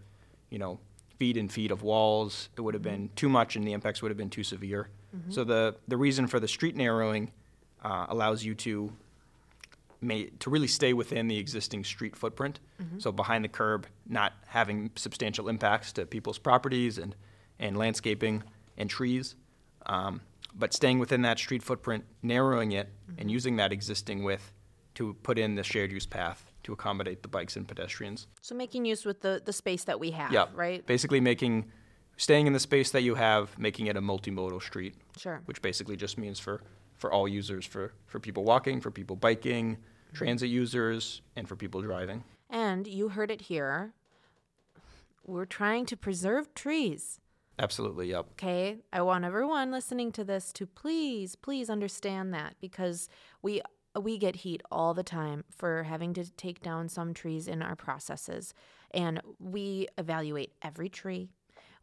you 0.49 0.59
know, 0.59 0.79
feet 1.17 1.37
and 1.37 1.51
feet 1.51 1.71
of 1.71 1.81
walls. 1.81 2.49
It 2.55 2.61
would 2.61 2.73
have 2.75 2.83
been 2.83 3.09
too 3.15 3.29
much, 3.29 3.55
and 3.55 3.67
the 3.67 3.73
impacts 3.73 4.01
would 4.01 4.09
have 4.09 4.17
been 4.17 4.29
too 4.29 4.43
severe. 4.43 4.89
So 5.29 5.43
the 5.43 5.75
the 5.87 5.97
reason 5.97 6.27
for 6.27 6.39
the 6.39 6.47
street 6.47 6.75
narrowing 6.75 7.31
uh, 7.83 8.05
allows 8.09 8.43
you 8.43 8.53
to 8.55 8.93
may, 10.01 10.25
to 10.39 10.49
really 10.51 10.67
stay 10.67 10.93
within 10.93 11.27
the 11.27 11.37
existing 11.37 11.83
street 11.83 12.15
footprint. 12.15 12.59
So 12.99 13.11
behind 13.11 13.43
the 13.43 13.49
curb, 13.49 13.87
not 14.07 14.33
having 14.47 14.91
substantial 14.95 15.49
impacts 15.49 15.91
to 15.93 16.05
people's 16.05 16.37
properties 16.37 16.97
and, 16.99 17.15
and 17.59 17.75
landscaping 17.75 18.43
and 18.77 18.89
trees, 18.89 19.35
um, 19.87 20.21
but 20.55 20.73
staying 20.73 20.99
within 20.99 21.23
that 21.23 21.39
street 21.39 21.63
footprint, 21.63 22.05
narrowing 22.21 22.71
it, 22.71 22.89
and 23.17 23.29
using 23.31 23.57
that 23.57 23.71
existing 23.73 24.23
width 24.23 24.51
to 24.99 25.13
put 25.23 25.39
in 25.39 25.55
the 25.55 25.63
shared 25.63 25.93
use 25.93 26.05
path 26.05 26.51
to 26.61 26.73
accommodate 26.73 27.21
the 27.21 27.27
bikes 27.29 27.55
and 27.55 27.65
pedestrians. 27.65 28.27
So 28.41 28.53
making 28.53 28.83
use 28.83 29.05
with 29.05 29.21
the 29.21 29.41
the 29.43 29.53
space 29.53 29.85
that 29.85 29.97
we 29.97 30.11
have, 30.11 30.31
Yeah, 30.33 30.47
right? 30.53 30.85
Basically, 30.85 31.21
making 31.21 31.71
staying 32.17 32.47
in 32.47 32.53
the 32.53 32.59
space 32.59 32.91
that 32.91 33.01
you 33.01 33.15
have, 33.15 33.57
making 33.57 33.87
it 33.87 33.95
a 33.95 34.01
multimodal 34.01 34.61
street 34.61 34.93
Sure. 35.17 35.41
which 35.45 35.61
basically 35.61 35.95
just 35.95 36.17
means 36.17 36.37
for, 36.37 36.61
for 36.97 37.13
all 37.13 37.29
users, 37.29 37.65
for, 37.65 37.93
for 38.07 38.19
people 38.19 38.43
walking, 38.43 38.81
for 38.81 38.91
people 38.91 39.15
biking, 39.15 39.77
transit 40.13 40.49
users, 40.49 41.21
and 41.37 41.47
for 41.47 41.55
people 41.55 41.81
driving. 41.81 42.25
And 42.49 42.85
you 42.87 43.07
heard 43.09 43.31
it 43.31 43.43
here. 43.43 43.93
We're 45.25 45.45
trying 45.45 45.85
to 45.85 45.95
preserve 45.95 46.53
trees. 46.53 47.21
Absolutely, 47.57 48.09
yep. 48.09 48.25
Okay, 48.33 48.79
I 48.91 49.01
want 49.01 49.23
everyone 49.23 49.71
listening 49.71 50.11
to 50.13 50.25
this 50.25 50.51
to 50.53 50.65
please, 50.67 51.35
please 51.37 51.69
understand 51.69 52.33
that 52.33 52.55
because 52.59 53.07
we 53.41 53.61
we 53.99 54.17
get 54.17 54.37
heat 54.37 54.61
all 54.71 54.93
the 54.93 55.03
time 55.03 55.43
for 55.49 55.83
having 55.83 56.13
to 56.13 56.31
take 56.31 56.61
down 56.61 56.89
some 56.89 57.13
trees 57.13 57.47
in 57.47 57.61
our 57.61 57.75
processes, 57.75 58.53
and 58.91 59.21
we 59.39 59.87
evaluate 59.97 60.53
every 60.61 60.89
tree. 60.89 61.29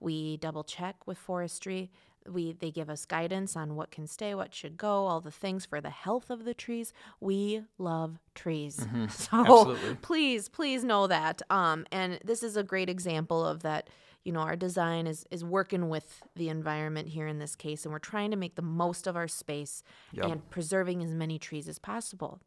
We 0.00 0.36
double 0.36 0.64
check 0.64 1.06
with 1.06 1.18
forestry 1.18 1.90
we 2.28 2.52
they 2.52 2.70
give 2.70 2.90
us 2.90 3.04
guidance 3.04 3.56
on 3.56 3.74
what 3.76 3.90
can 3.90 4.06
stay, 4.06 4.34
what 4.34 4.54
should 4.54 4.76
go, 4.76 5.06
all 5.06 5.20
the 5.20 5.30
things 5.30 5.64
for 5.66 5.80
the 5.80 5.90
health 5.90 6.30
of 6.30 6.44
the 6.44 6.54
trees. 6.54 6.92
We 7.20 7.62
love 7.78 8.18
trees, 8.34 8.86
so 9.08 9.38
Absolutely. 9.38 9.94
please, 10.02 10.48
please 10.48 10.84
know 10.84 11.06
that. 11.06 11.42
Um, 11.50 11.86
and 11.92 12.18
this 12.24 12.42
is 12.42 12.56
a 12.56 12.62
great 12.62 12.88
example 12.88 13.44
of 13.44 13.62
that. 13.62 13.90
You 14.26 14.32
know, 14.32 14.40
our 14.40 14.56
design 14.56 15.06
is 15.06 15.24
is 15.30 15.44
working 15.44 15.88
with 15.88 16.20
the 16.34 16.48
environment 16.48 17.06
here 17.08 17.28
in 17.28 17.38
this 17.38 17.54
case, 17.54 17.84
and 17.84 17.92
we're 17.92 18.00
trying 18.00 18.32
to 18.32 18.36
make 18.36 18.56
the 18.56 18.62
most 18.82 19.06
of 19.06 19.14
our 19.14 19.28
space 19.28 19.84
Yep. 20.12 20.24
and 20.26 20.50
preserving 20.50 21.02
as 21.04 21.14
many 21.14 21.38
trees 21.38 21.68
as 21.68 21.78
possible. 21.78 22.40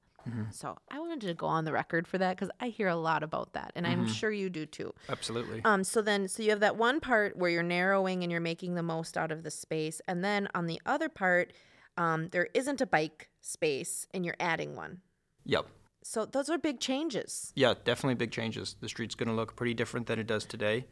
So 0.51 0.77
I 0.91 0.99
wanted 0.99 1.21
to 1.21 1.33
go 1.33 1.47
on 1.47 1.65
the 1.65 1.71
record 1.71 2.05
for 2.05 2.19
that 2.19 2.35
because 2.35 2.51
I 2.59 2.67
hear 2.67 2.87
a 2.87 2.95
lot 2.95 3.23
about 3.23 3.53
that, 3.53 3.71
and 3.75 3.87
I'm 3.87 4.05
sure 4.07 4.29
you 4.29 4.49
do 4.49 4.65
too. 4.67 4.93
Absolutely. 5.07 5.61
Um, 5.65 5.83
so 5.83 6.03
then, 6.03 6.27
so 6.27 6.43
you 6.43 6.51
have 6.51 6.59
that 6.59 6.75
one 6.75 6.99
part 6.99 7.35
where 7.35 7.49
you're 7.49 7.63
narrowing 7.63 8.21
and 8.21 8.31
you're 8.31 8.41
making 8.41 8.75
the 8.75 8.83
most 8.83 9.17
out 9.17 9.31
of 9.31 9.41
the 9.41 9.49
space, 9.49 10.01
and 10.07 10.23
then 10.23 10.47
on 10.53 10.67
the 10.67 10.79
other 10.85 11.09
part, 11.09 11.53
um, 11.97 12.27
there 12.29 12.49
isn't 12.53 12.79
a 12.81 12.85
bike 12.85 13.29
space, 13.41 14.05
and 14.13 14.23
you're 14.23 14.35
adding 14.39 14.75
one. 14.75 14.99
Yep. 15.45 15.65
So 16.03 16.25
those 16.25 16.49
are 16.49 16.59
big 16.59 16.79
changes. 16.79 17.51
Yeah, 17.55 17.73
definitely 17.83 18.15
big 18.15 18.31
changes. 18.31 18.75
The 18.81 18.89
street's 18.89 19.15
going 19.15 19.29
to 19.29 19.35
look 19.35 19.55
pretty 19.55 19.73
different 19.73 20.05
than 20.07 20.19
it 20.19 20.27
does 20.27 20.45
today. 20.45 20.85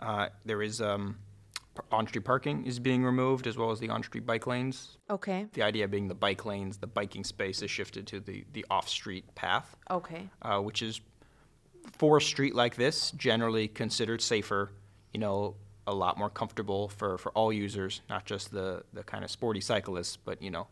Uh, 0.00 0.28
there 0.44 0.62
is 0.62 0.80
um, 0.80 1.16
on-street 1.92 2.24
parking 2.24 2.64
is 2.66 2.78
being 2.78 3.04
removed, 3.04 3.46
as 3.46 3.56
well 3.56 3.70
as 3.70 3.80
the 3.80 3.88
on-street 3.88 4.26
bike 4.26 4.46
lanes. 4.46 4.98
Okay. 5.10 5.46
The 5.52 5.62
idea 5.62 5.88
being 5.88 6.08
the 6.08 6.14
bike 6.14 6.44
lanes, 6.44 6.76
the 6.78 6.86
biking 6.86 7.24
space 7.24 7.62
is 7.62 7.70
shifted 7.70 8.06
to 8.08 8.20
the, 8.20 8.44
the 8.52 8.64
off-street 8.70 9.34
path, 9.34 9.76
Okay. 9.90 10.28
uh, 10.42 10.60
which 10.60 10.82
is 10.82 11.00
for 11.98 12.16
a 12.18 12.20
street 12.20 12.54
like 12.54 12.76
this 12.76 13.10
generally 13.12 13.68
considered 13.68 14.20
safer. 14.20 14.72
You 15.12 15.20
know, 15.20 15.54
a 15.86 15.94
lot 15.94 16.18
more 16.18 16.28
comfortable 16.30 16.88
for, 16.88 17.16
for 17.16 17.30
all 17.32 17.52
users, 17.52 18.00
not 18.08 18.24
just 18.26 18.50
the, 18.52 18.82
the 18.92 19.02
kind 19.04 19.24
of 19.24 19.30
sporty 19.30 19.60
cyclists, 19.60 20.16
but 20.16 20.42
you 20.42 20.50
know, 20.50 20.66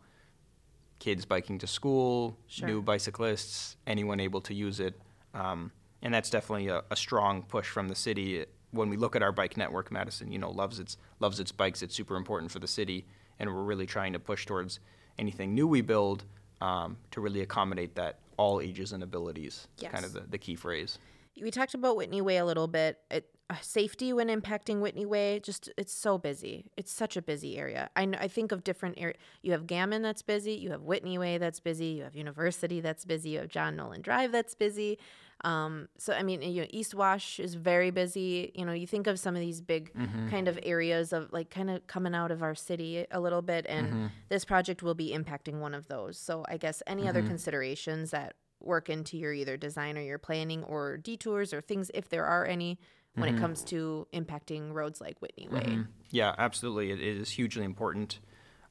kids 0.99 1.25
biking 1.25 1.57
to 1.59 1.67
school, 1.67 2.37
Sure. 2.47 2.67
new 2.67 2.81
bicyclists, 2.81 3.77
anyone 3.87 4.19
able 4.19 4.41
to 4.41 4.53
use 4.53 4.79
it. 4.79 4.93
Um, 5.33 5.71
and 6.01 6.13
that's 6.13 6.29
definitely 6.29 6.67
a, 6.67 6.83
a 6.91 6.95
strong 6.95 7.43
push 7.43 7.67
from 7.67 7.87
the 7.87 7.95
city. 7.95 8.45
When 8.75 8.89
we 8.89 8.97
look 8.97 9.15
at 9.15 9.23
our 9.23 9.31
bike 9.31 9.57
network, 9.57 9.91
Madison, 9.91 10.31
you 10.31 10.39
know, 10.39 10.51
loves 10.51 10.79
its 10.79 10.97
loves 11.19 11.39
its 11.39 11.51
bikes. 11.51 11.81
It's 11.81 11.95
super 11.95 12.15
important 12.15 12.51
for 12.51 12.59
the 12.59 12.67
city, 12.67 13.05
and 13.39 13.49
we're 13.53 13.63
really 13.63 13.85
trying 13.85 14.13
to 14.13 14.19
push 14.19 14.45
towards 14.45 14.79
anything 15.17 15.53
new 15.53 15.67
we 15.67 15.81
build 15.81 16.25
um, 16.61 16.97
to 17.11 17.21
really 17.21 17.41
accommodate 17.41 17.95
that 17.95 18.19
all 18.37 18.61
ages 18.61 18.91
and 18.91 19.03
abilities. 19.03 19.67
Yes. 19.79 19.91
Kind 19.91 20.05
of 20.05 20.13
the, 20.13 20.21
the 20.21 20.37
key 20.37 20.55
phrase. 20.55 20.99
We 21.41 21.51
talked 21.51 21.73
about 21.73 21.97
Whitney 21.97 22.21
Way 22.21 22.37
a 22.37 22.45
little 22.45 22.67
bit. 22.67 22.99
It, 23.11 23.29
uh, 23.49 23.55
safety 23.61 24.11
when 24.11 24.27
impacting 24.27 24.79
Whitney 24.79 25.05
Way, 25.05 25.39
just 25.39 25.69
it's 25.77 25.93
so 25.93 26.17
busy. 26.17 26.65
It's 26.77 26.91
such 26.91 27.15
a 27.15 27.21
busy 27.21 27.57
area. 27.57 27.89
I 27.95 28.05
know, 28.05 28.17
I 28.19 28.27
think 28.27 28.51
of 28.51 28.63
different 28.63 28.97
areas. 28.97 29.19
You 29.43 29.51
have 29.51 29.67
Gammon 29.67 30.01
that's 30.01 30.23
busy. 30.23 30.53
You 30.53 30.71
have 30.71 30.81
Whitney 30.81 31.17
Way 31.17 31.37
that's 31.37 31.59
busy. 31.59 31.87
You 31.87 32.03
have 32.03 32.15
University 32.15 32.81
that's 32.81 33.05
busy. 33.05 33.31
You 33.31 33.39
have 33.39 33.49
John 33.49 33.75
Nolan 33.75 34.01
Drive 34.01 34.31
that's 34.31 34.55
busy. 34.55 34.97
Um, 35.43 35.89
so 35.97 36.13
I 36.13 36.23
mean, 36.23 36.41
you 36.41 36.61
know, 36.61 36.67
East 36.71 36.95
Wash 36.95 37.39
is 37.39 37.53
very 37.53 37.91
busy. 37.91 38.51
You 38.55 38.65
know, 38.65 38.71
you 38.71 38.87
think 38.87 39.05
of 39.05 39.19
some 39.19 39.35
of 39.35 39.41
these 39.41 39.61
big 39.61 39.91
kind 40.31 40.47
of 40.47 40.57
areas 40.63 41.13
of 41.13 41.31
like 41.31 41.51
kind 41.51 41.69
of 41.69 41.85
coming 41.85 42.15
out 42.15 42.31
of 42.31 42.41
our 42.41 42.55
city 42.55 43.05
a 43.11 43.19
little 43.19 43.43
bit, 43.43 43.65
and 43.69 44.09
this 44.29 44.43
project 44.43 44.81
will 44.81 44.95
be 44.95 45.11
impacting 45.11 45.59
one 45.59 45.75
of 45.75 45.87
those. 45.87 46.17
So 46.17 46.45
I 46.49 46.57
guess 46.57 46.81
any 46.87 47.07
other 47.07 47.21
considerations 47.27 48.09
that 48.11 48.33
work 48.59 48.89
into 48.89 49.17
your 49.17 49.33
either 49.33 49.57
design 49.57 49.97
or 49.97 50.01
your 50.01 50.17
planning 50.17 50.63
or 50.63 50.97
detours 50.97 51.53
or 51.53 51.61
things 51.61 51.91
if 51.93 52.09
there 52.09 52.25
are 52.25 52.45
any 52.45 52.79
when 53.15 53.33
it 53.33 53.39
comes 53.39 53.63
to 53.65 54.07
impacting 54.13 54.73
roads 54.73 55.01
like 55.01 55.19
Whitney 55.21 55.47
Way. 55.49 55.79
Yeah, 56.11 56.35
absolutely. 56.37 56.91
It 56.91 56.99
is 56.99 57.31
hugely 57.31 57.63
important. 57.63 58.19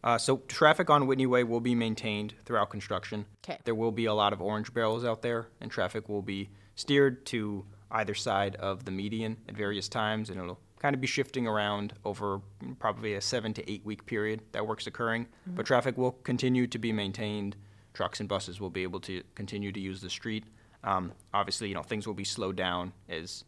Uh, 0.03 0.19
so 0.19 0.39
traffic 0.49 0.91
on 0.91 1.07
Whitney 1.07 1.27
Way 1.27 1.45
will 1.45 1.61
be 1.61 1.75
maintained 1.75 2.35
throughout 2.45 2.69
construction. 2.71 3.25
'Kay. 3.43 3.59
There 3.65 3.75
will 3.75 3.93
be 3.93 4.05
a 4.05 4.15
lot 4.15 4.33
of 4.35 4.43
orange 4.43 4.73
barrels 4.75 5.05
out 5.05 5.23
there, 5.23 5.49
and 5.61 5.71
traffic 5.71 6.09
will 6.09 6.23
be 6.23 6.51
steered 6.75 7.25
to 7.27 7.65
either 7.91 8.15
side 8.15 8.57
of 8.57 8.85
the 8.85 8.91
median 8.91 9.39
at 9.49 9.57
various 9.57 9.89
times, 9.89 10.29
and 10.29 10.39
it'll 10.39 10.61
kind 10.79 10.95
of 10.95 11.01
be 11.01 11.07
shifting 11.07 11.47
around 11.47 11.95
over 12.05 12.43
probably 12.79 13.15
a 13.15 13.21
seven 13.21 13.55
to 13.55 13.71
eight 13.71 13.85
week 13.87 14.05
period 14.05 14.43
that 14.53 14.67
work's 14.67 14.87
occurring. 14.87 15.27
But 15.47 15.65
traffic 15.65 15.97
will 15.97 16.13
continue 16.13 16.67
to 16.67 16.79
be 16.79 16.93
maintained. 16.93 17.57
Trucks 17.95 18.21
and 18.21 18.29
buses 18.29 18.61
will 18.61 18.71
be 18.71 18.83
able 18.83 19.01
to 19.01 19.23
continue 19.35 19.73
to 19.73 19.81
use 19.81 20.03
the 20.03 20.11
street. 20.11 20.45
Um, 20.83 21.13
obviously, 21.33 21.69
you 21.69 21.75
know 21.75 21.83
things 21.83 22.07
will 22.07 22.13
be 22.15 22.25
slowed 22.25 22.57
down 22.57 22.93
as 23.09 23.45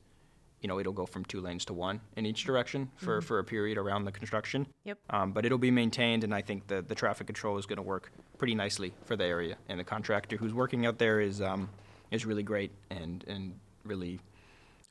you 0.66 0.68
know, 0.68 0.80
it'll 0.80 0.92
go 0.92 1.06
from 1.06 1.24
two 1.26 1.40
lanes 1.40 1.64
to 1.64 1.72
one 1.72 2.00
in 2.16 2.26
each 2.26 2.44
direction 2.44 2.90
for, 2.96 3.20
for 3.20 3.38
a 3.38 3.44
period 3.44 3.78
around 3.78 4.04
the 4.04 4.10
construction. 4.10 4.66
Yep. 4.82 4.98
Um, 5.10 5.30
but 5.30 5.46
it'll 5.46 5.58
be 5.58 5.70
maintained, 5.70 6.24
and 6.24 6.34
I 6.34 6.42
think 6.42 6.66
the, 6.66 6.82
the 6.82 6.94
traffic 6.96 7.28
control 7.28 7.56
is 7.56 7.66
going 7.66 7.76
to 7.76 7.82
work 7.82 8.10
pretty 8.36 8.56
nicely 8.56 8.92
for 9.04 9.14
the 9.14 9.24
area. 9.24 9.58
And 9.68 9.78
the 9.78 9.84
contractor 9.84 10.36
who's 10.36 10.52
working 10.52 10.84
out 10.84 10.98
there 10.98 11.20
is 11.20 11.40
um, 11.40 11.68
is 12.10 12.26
really 12.26 12.42
great 12.42 12.72
and 12.90 13.24
and 13.28 13.54
really 13.84 14.18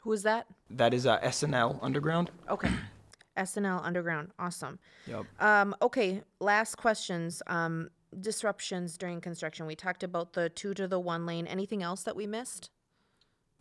Who 0.03 0.13
is 0.13 0.23
that? 0.23 0.47
that 0.69 0.93
is 0.93 1.05
uh, 1.05 1.19
S&L 1.21 1.77
Underground. 1.81 2.31
Okay. 2.49 2.71
S&L 3.35 3.81
Underground. 3.83 4.29
Awesome. 4.39 4.79
Yep. 5.07 5.25
Um, 5.41 5.75
okay, 5.81 6.21
last 6.39 6.75
questions. 6.77 7.43
Um, 7.47 7.89
disruptions 8.21 8.97
during 8.97 9.19
construction. 9.19 9.65
We 9.65 9.75
talked 9.75 10.03
about 10.03 10.31
the 10.31 10.47
two 10.47 10.73
to 10.75 10.87
the 10.87 11.01
one 11.01 11.25
lane. 11.25 11.47
Anything 11.47 11.83
else 11.83 12.03
that 12.03 12.15
we 12.15 12.27
missed? 12.27 12.69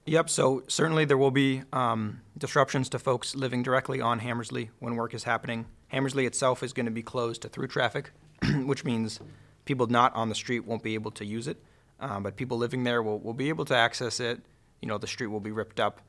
Yep. 0.07 0.29
So 0.29 0.63
certainly 0.69 1.05
there 1.05 1.17
will 1.17 1.31
be 1.31 1.63
um, 1.73 2.21
disruptions 2.37 2.89
to 2.91 2.99
folks 2.99 3.35
living 3.35 3.63
directly 3.63 4.01
on 4.01 4.19
Hammersley 4.19 4.71
when 4.79 4.97
work 4.97 5.15
is 5.15 5.25
happening. 5.25 5.67
Hammersley 5.89 6.27
itself 6.27 6.63
is 6.63 6.73
going 6.73 6.87
to 6.87 6.93
be 6.93 7.03
closed 7.03 7.43
to 7.43 7.49
through 7.49 7.69
traffic, 7.69 8.11
which 8.65 8.85
means 8.85 9.21
people 9.65 9.87
not 9.87 10.15
on 10.15 10.29
the 10.29 10.35
street 10.35 10.67
won't 10.67 10.83
be 10.83 10.95
able 10.95 11.11
to 11.13 11.25
use 11.25 11.49
it, 11.49 11.63
um, 12.01 12.23
but 12.23 12.37
people 12.37 12.59
living 12.59 12.85
there 12.85 13.03
will, 13.03 13.19
will 13.19 13.33
be 13.35 13.49
able 13.49 13.65
to 13.65 13.75
access 13.75 14.21
it. 14.21 14.43
You 14.83 14.89
know, 14.89 14.99
the 14.99 15.07
street 15.07 15.29
will 15.29 15.41
be 15.41 15.53
ripped 15.53 15.81
up 15.81 16.01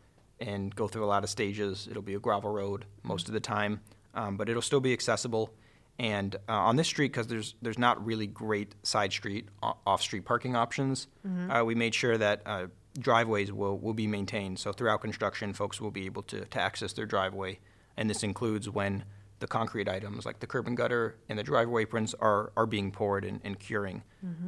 and 0.42 0.76
go 0.76 0.88
through 0.90 1.06
a 1.06 1.08
lot 1.08 1.24
of 1.24 1.30
stages. 1.30 1.88
It'll 1.90 2.02
be 2.02 2.16
a 2.16 2.20
gravel 2.20 2.52
road 2.52 2.86
most 3.04 3.28
of 3.28 3.34
the 3.34 3.40
time, 3.40 3.80
um, 4.14 4.36
but 4.36 4.50
it'll 4.50 4.62
still 4.62 4.82
be 4.82 4.92
accessible. 4.92 5.54
And 5.98 6.36
uh, 6.50 6.54
on 6.54 6.76
this 6.76 6.88
street, 6.88 7.14
because 7.14 7.28
there's 7.28 7.56
there's 7.62 7.80
not 7.80 8.06
really 8.06 8.28
great 8.28 8.76
side 8.84 9.14
street 9.14 9.48
off 9.62 10.02
street 10.02 10.26
parking 10.26 10.54
options, 10.54 11.08
uh, 11.50 11.64
we 11.64 11.74
made 11.74 11.96
sure 11.96 12.18
that 12.18 12.42
uh, 12.46 12.68
driveways 13.00 13.52
will, 13.52 13.78
will 13.78 13.94
be 13.94 14.08
maintained. 14.08 14.60
So 14.60 14.72
throughout 14.72 15.02
construction, 15.02 15.54
folks 15.54 15.82
will 15.82 15.92
be 15.92 16.06
able 16.06 16.24
to, 16.24 16.46
to 16.46 16.60
access 16.60 16.94
their 16.94 17.06
driveway, 17.06 17.60
and 17.98 18.10
this 18.10 18.24
includes 18.24 18.70
when 18.70 19.04
the 19.40 19.48
concrete 19.48 19.90
items 19.90 20.26
like 20.26 20.40
the 20.40 20.48
curb 20.48 20.66
and 20.66 20.78
gutter 20.78 21.18
and 21.28 21.38
the 21.38 21.44
driveway 21.44 21.82
aprons 21.82 22.14
are, 22.22 22.54
are 22.56 22.66
being 22.66 22.90
poured 22.92 23.26
and, 23.26 23.42
and 23.44 23.60
curing. 23.60 24.02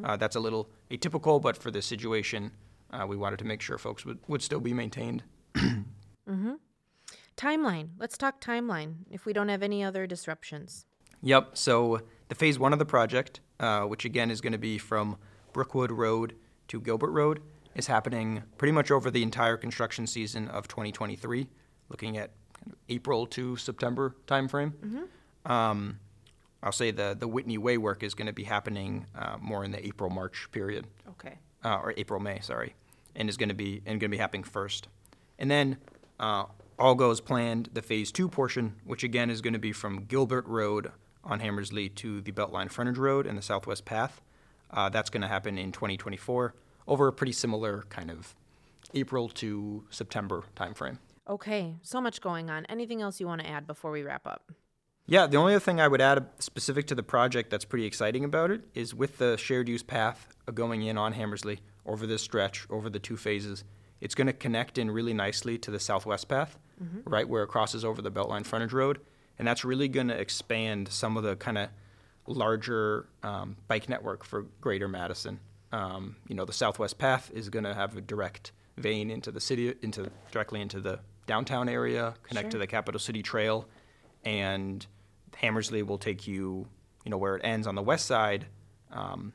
Uh, 0.04 0.16
that's 0.16 0.36
a 0.36 0.40
little 0.40 0.70
atypical, 0.90 1.42
but 1.42 1.58
for 1.58 1.70
this 1.72 1.86
situation, 1.86 2.52
uh, 2.92 3.06
we 3.06 3.18
wanted 3.18 3.38
to 3.38 3.46
make 3.46 3.62
sure 3.62 3.78
folks 3.78 4.06
would, 4.06 4.18
would 4.28 4.42
still 4.42 4.60
be 4.62 4.74
maintained. 4.74 5.24
Mhm. 6.28 6.58
Timeline. 7.38 7.90
Let's 7.98 8.18
talk 8.18 8.42
timeline 8.42 8.96
if 9.10 9.26
we 9.26 9.32
don't 9.32 9.48
have 9.48 9.64
any 9.64 9.82
other 9.84 10.06
disruptions. 10.08 10.86
Yep. 11.22 11.58
So 11.58 12.02
the 12.28 12.36
phase 12.36 12.60
one 12.60 12.74
of 12.74 12.80
the 12.80 12.86
project, 12.86 13.40
uh, 13.60 13.84
which 13.84 14.04
again 14.06 14.30
is 14.30 14.42
going 14.42 14.52
to 14.54 14.58
be 14.60 14.78
from 14.78 15.18
Brookwood 15.54 15.92
Road 15.92 16.36
to 16.68 16.82
Gilbert 16.82 17.12
Road, 17.12 17.42
is 17.78 17.88
happening 17.88 18.44
pretty 18.58 18.72
much 18.74 18.92
over 18.92 19.10
the 19.10 19.24
entire 19.24 19.56
construction 19.56 20.06
season 20.08 20.48
of 20.50 20.68
2023, 20.68 21.48
looking 21.90 22.18
at 22.18 22.32
kind 22.60 22.74
of 22.74 22.78
April 22.90 23.26
to 23.28 23.56
September 23.56 24.16
timeframe. 24.28 24.74
Um, 25.46 26.00
I'll 26.64 26.72
say 26.72 26.92
the 26.92 27.16
the 27.18 27.28
Whitney 27.28 27.58
Way 27.58 27.78
work 27.78 28.04
is 28.04 28.14
going 28.16 28.26
to 28.28 28.34
be 28.34 28.44
happening 28.44 29.06
uh, 29.16 29.38
more 29.40 29.64
in 29.64 29.72
the 29.72 29.86
April 29.86 30.10
March 30.10 30.50
period 30.52 30.88
Okay. 31.12 31.36
uh, 31.64 31.78
or 31.78 31.94
April 31.96 32.20
May, 32.20 32.40
sorry, 32.42 32.74
and 33.16 33.30
is 33.30 33.38
going 33.38 33.50
to 33.50 33.56
be 33.56 33.76
and 33.86 34.00
going 34.00 34.10
to 34.12 34.18
be 34.18 34.18
happening 34.18 34.44
first, 34.44 34.88
and 35.38 35.50
then 35.52 35.78
uh, 36.20 36.46
all 36.80 36.96
goes 36.96 37.22
planned. 37.22 37.70
The 37.74 37.84
phase 37.84 38.12
two 38.12 38.28
portion, 38.28 38.76
which 38.84 39.04
again 39.04 39.30
is 39.30 39.42
going 39.42 39.54
to 39.54 39.60
be 39.60 39.72
from 39.72 40.06
Gilbert 40.06 40.48
Road 40.48 40.92
on 41.24 41.42
Hammersley 41.42 41.90
to 41.90 42.22
the 42.22 42.32
Beltline 42.32 42.72
Frontage 42.72 42.98
Road 42.98 43.28
and 43.28 43.38
the 43.38 43.42
Southwest 43.42 43.86
Path, 43.86 44.22
uh, 44.72 44.90
that's 44.90 45.10
going 45.12 45.22
to 45.22 45.28
happen 45.28 45.58
in 45.60 45.72
2024 45.72 46.54
over 46.88 47.08
a 47.08 47.14
pretty 47.14 47.34
similar 47.34 47.84
kind 47.90 48.10
of 48.10 48.36
April 48.94 49.30
to 49.30 49.84
September 49.90 50.44
timeframe. 50.56 50.98
Okay. 51.30 51.76
So 51.82 52.00
much 52.00 52.22
going 52.22 52.50
on. 52.50 52.66
Anything 52.66 53.02
else 53.02 53.20
you 53.20 53.28
want 53.28 53.42
to 53.42 53.50
add 53.50 53.68
before 53.68 53.92
we 53.92 54.02
wrap 54.04 54.26
up? 54.26 54.52
Yeah, 55.10 55.26
the 55.26 55.38
only 55.38 55.54
other 55.54 55.62
thing 55.62 55.80
I 55.80 55.88
would 55.88 56.02
add 56.02 56.28
specific 56.40 56.88
to 56.88 56.96
the 56.96 57.04
project 57.04 57.50
that's 57.50 57.64
pretty 57.64 57.86
exciting 57.86 58.26
about 58.26 58.52
it 58.52 58.62
is 58.74 58.94
with 58.94 59.18
the 59.18 59.38
shared 59.38 59.70
use 59.70 59.84
path 59.84 60.36
going 60.54 60.82
in 60.82 60.98
on 60.98 61.14
Hammersley 61.14 61.60
over 61.86 62.06
this 62.06 62.22
stretch, 62.22 62.68
over 62.70 62.90
the 62.90 63.00
two 63.00 63.16
phases, 63.16 63.64
it's 64.02 64.16
going 64.16 64.28
to 64.28 64.34
connect 64.34 64.78
in 64.78 64.92
really 64.92 65.14
nicely 65.14 65.58
to 65.60 65.72
the 65.72 65.80
southwest 65.80 66.28
path, 66.28 66.60
right 67.06 67.28
where 67.28 67.44
it 67.44 67.48
crosses 67.48 67.84
over 67.84 68.02
the 68.02 68.12
Beltline 68.12 68.46
frontage 68.46 68.74
road. 68.74 69.00
And 69.40 69.48
that's 69.48 69.64
really 69.64 69.88
going 69.88 70.10
to 70.10 70.20
expand 70.20 70.90
some 70.90 71.18
of 71.18 71.24
the 71.24 71.36
kind 71.36 71.58
of 71.58 71.70
larger 72.28 73.08
um, 73.24 73.56
bike 73.68 73.88
network 73.88 74.24
for 74.24 74.44
greater 74.62 74.88
Madison. 74.88 75.40
Um, 75.72 76.16
you 76.28 76.36
know, 76.36 76.46
the 76.46 76.54
southwest 76.54 76.98
path 76.98 77.30
is 77.34 77.50
going 77.50 77.66
to 77.66 77.74
have 77.74 77.98
a 77.98 78.02
direct 78.02 78.52
vein 78.78 79.10
into 79.10 79.32
the 79.32 79.42
city, 79.42 79.74
into 79.82 80.10
directly 80.32 80.62
into 80.62 80.80
the 80.80 81.00
downtown 81.26 81.68
area, 81.68 82.14
connect 82.24 82.52
to 82.52 82.58
the 82.58 82.68
capital 82.68 83.00
city 83.00 83.22
trail 83.22 83.68
and 84.28 84.86
Hammersley 85.36 85.84
will 85.84 85.98
take 85.98 86.28
you, 86.28 86.68
you 87.06 87.12
know, 87.12 87.18
where 87.18 87.36
it 87.36 87.42
ends 87.46 87.68
on 87.68 87.76
the 87.76 87.82
west 87.82 88.06
side, 88.06 88.46
um, 88.92 89.32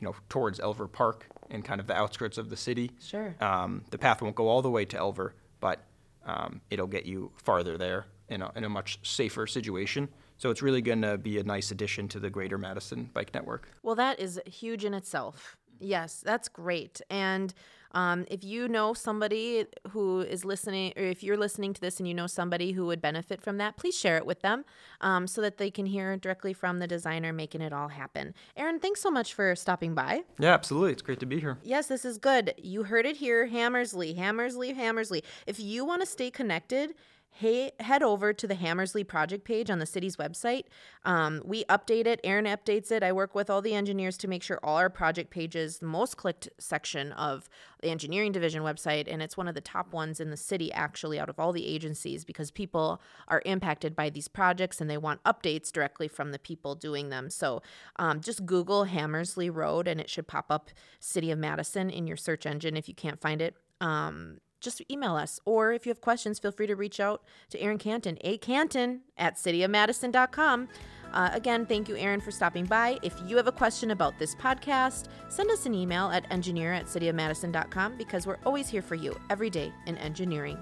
you 0.00 0.06
know, 0.06 0.14
towards 0.28 0.58
Elver 0.58 0.90
Park 0.90 1.26
and 1.50 1.64
kind 1.64 1.80
of 1.80 1.86
the 1.86 1.94
outskirts 1.94 2.36
of 2.36 2.50
the 2.50 2.56
city. 2.56 2.90
Sure. 3.00 3.34
Um, 3.40 3.84
the 3.90 3.98
path 3.98 4.20
won't 4.20 4.34
go 4.34 4.48
all 4.48 4.60
the 4.60 4.70
way 4.70 4.84
to 4.84 4.96
Elver, 4.96 5.32
but 5.60 5.84
um, 6.26 6.60
it'll 6.70 6.86
get 6.86 7.06
you 7.06 7.30
farther 7.42 7.78
there 7.78 8.06
in 8.28 8.42
a, 8.42 8.50
in 8.56 8.64
a 8.64 8.68
much 8.68 8.98
safer 9.02 9.46
situation. 9.46 10.08
So 10.36 10.50
it's 10.50 10.62
really 10.62 10.82
going 10.82 11.02
to 11.02 11.16
be 11.16 11.38
a 11.38 11.44
nice 11.44 11.70
addition 11.70 12.08
to 12.08 12.18
the 12.18 12.28
Greater 12.28 12.58
Madison 12.58 13.08
Bike 13.14 13.32
Network. 13.32 13.68
Well, 13.82 13.94
that 13.94 14.18
is 14.18 14.40
huge 14.46 14.84
in 14.84 14.92
itself. 14.92 15.56
Yes, 15.80 16.22
that's 16.24 16.48
great. 16.48 17.00
And 17.10 17.54
um, 17.94 18.24
if 18.28 18.42
you 18.42 18.68
know 18.68 18.92
somebody 18.92 19.66
who 19.90 20.20
is 20.20 20.44
listening, 20.44 20.92
or 20.96 21.04
if 21.04 21.22
you're 21.22 21.36
listening 21.36 21.72
to 21.74 21.80
this 21.80 21.98
and 21.98 22.08
you 22.08 22.14
know 22.14 22.26
somebody 22.26 22.72
who 22.72 22.86
would 22.86 23.00
benefit 23.00 23.40
from 23.40 23.58
that, 23.58 23.76
please 23.76 23.96
share 23.96 24.16
it 24.16 24.26
with 24.26 24.40
them 24.40 24.64
um, 25.00 25.26
so 25.26 25.40
that 25.40 25.58
they 25.58 25.70
can 25.70 25.86
hear 25.86 26.16
directly 26.16 26.52
from 26.52 26.80
the 26.80 26.86
designer 26.86 27.32
making 27.32 27.60
it 27.60 27.72
all 27.72 27.88
happen. 27.88 28.34
Aaron, 28.56 28.80
thanks 28.80 29.00
so 29.00 29.10
much 29.10 29.32
for 29.32 29.54
stopping 29.54 29.94
by. 29.94 30.22
Yeah, 30.38 30.54
absolutely. 30.54 30.92
It's 30.92 31.02
great 31.02 31.20
to 31.20 31.26
be 31.26 31.38
here. 31.38 31.58
Yes, 31.62 31.86
this 31.86 32.04
is 32.04 32.18
good. 32.18 32.52
You 32.58 32.82
heard 32.82 33.06
it 33.06 33.16
here 33.16 33.46
Hammersley, 33.46 34.14
Hammersley, 34.14 34.72
Hammersley. 34.72 35.22
If 35.46 35.60
you 35.60 35.84
want 35.84 36.02
to 36.02 36.06
stay 36.06 36.30
connected, 36.30 36.94
hey, 37.36 37.72
head 37.80 38.00
over 38.00 38.32
to 38.32 38.46
the 38.46 38.54
Hammersley 38.54 39.02
project 39.02 39.44
page 39.44 39.68
on 39.68 39.80
the 39.80 39.86
city's 39.86 40.16
website. 40.16 40.66
Um, 41.04 41.42
we 41.44 41.64
update 41.64 42.06
it, 42.06 42.20
Aaron 42.22 42.44
updates 42.44 42.92
it. 42.92 43.02
I 43.02 43.10
work 43.10 43.34
with 43.34 43.50
all 43.50 43.60
the 43.60 43.74
engineers 43.74 44.16
to 44.18 44.28
make 44.28 44.44
sure 44.44 44.60
all 44.62 44.76
our 44.76 44.88
project 44.88 45.30
pages, 45.30 45.78
the 45.78 45.86
most 45.86 46.16
clicked 46.16 46.48
section 46.58 47.10
of 47.10 47.48
the 47.82 47.90
engineering 47.90 48.30
division 48.30 48.62
website, 48.62 49.12
and 49.12 49.20
it's 49.20 49.36
one 49.36 49.48
of 49.48 49.56
the 49.56 49.60
top 49.60 49.92
ones 49.92 50.20
in 50.20 50.30
the 50.30 50.36
city 50.36 50.72
actually 50.72 51.18
out 51.18 51.28
of 51.28 51.40
all 51.40 51.52
the 51.52 51.66
agencies 51.66 52.24
because 52.24 52.52
people 52.52 53.02
are 53.26 53.42
impacted 53.44 53.96
by 53.96 54.10
these 54.10 54.28
projects 54.28 54.80
and 54.80 54.88
they 54.88 54.96
want 54.96 55.22
updates 55.24 55.72
directly 55.72 56.06
from 56.06 56.30
the 56.30 56.38
people 56.38 56.76
doing 56.76 57.08
them. 57.08 57.30
So 57.30 57.62
um, 57.96 58.20
just 58.20 58.46
Google 58.46 58.84
Hammersley 58.84 59.50
Road 59.50 59.88
and 59.88 60.00
it 60.00 60.08
should 60.08 60.28
pop 60.28 60.46
up 60.50 60.70
City 61.00 61.32
of 61.32 61.38
Madison 61.40 61.90
in 61.90 62.06
your 62.06 62.16
search 62.16 62.46
engine 62.46 62.76
if 62.76 62.88
you 62.88 62.94
can't 62.94 63.20
find 63.20 63.42
it. 63.42 63.56
Um, 63.80 64.38
just 64.64 64.82
email 64.90 65.14
us. 65.14 65.38
Or 65.44 65.72
if 65.72 65.86
you 65.86 65.90
have 65.90 66.00
questions, 66.00 66.38
feel 66.38 66.52
free 66.52 66.66
to 66.66 66.74
reach 66.74 66.98
out 66.98 67.22
to 67.50 67.60
Aaron 67.60 67.78
Canton, 67.78 68.18
a 68.22 68.38
Canton 68.38 69.02
at 69.16 69.36
cityofmadison.com. 69.36 70.68
Uh, 71.12 71.30
again, 71.32 71.64
thank 71.64 71.88
you, 71.88 71.96
Aaron, 71.96 72.20
for 72.20 72.32
stopping 72.32 72.64
by. 72.64 72.98
If 73.02 73.14
you 73.26 73.36
have 73.36 73.46
a 73.46 73.52
question 73.52 73.92
about 73.92 74.18
this 74.18 74.34
podcast, 74.34 75.06
send 75.28 75.48
us 75.50 75.64
an 75.64 75.74
email 75.74 76.10
at 76.10 76.30
engineer 76.32 76.72
at 76.72 76.86
cityofmadison.com 76.86 77.96
because 77.96 78.26
we're 78.26 78.40
always 78.44 78.68
here 78.68 78.82
for 78.82 78.96
you 78.96 79.16
every 79.30 79.48
day 79.48 79.72
in 79.86 79.96
engineering. 79.98 80.58